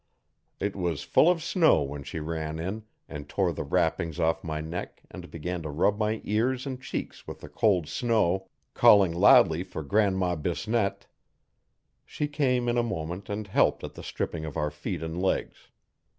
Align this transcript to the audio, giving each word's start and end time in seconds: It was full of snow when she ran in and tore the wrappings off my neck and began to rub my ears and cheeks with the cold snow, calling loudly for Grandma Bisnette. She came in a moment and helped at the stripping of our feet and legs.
It 0.59 0.75
was 0.75 1.03
full 1.03 1.29
of 1.29 1.43
snow 1.43 1.83
when 1.83 2.01
she 2.01 2.19
ran 2.19 2.57
in 2.57 2.85
and 3.07 3.29
tore 3.29 3.53
the 3.53 3.63
wrappings 3.63 4.19
off 4.19 4.43
my 4.43 4.59
neck 4.59 5.03
and 5.11 5.29
began 5.29 5.61
to 5.61 5.69
rub 5.69 5.99
my 5.99 6.21
ears 6.23 6.65
and 6.65 6.81
cheeks 6.81 7.27
with 7.27 7.39
the 7.41 7.47
cold 7.47 7.87
snow, 7.87 8.49
calling 8.73 9.13
loudly 9.13 9.61
for 9.63 9.83
Grandma 9.83 10.35
Bisnette. 10.35 11.05
She 12.03 12.27
came 12.27 12.67
in 12.67 12.79
a 12.79 12.81
moment 12.81 13.29
and 13.29 13.45
helped 13.45 13.83
at 13.83 13.93
the 13.93 14.01
stripping 14.01 14.43
of 14.43 14.57
our 14.57 14.71
feet 14.71 15.03
and 15.03 15.21
legs. 15.21 15.69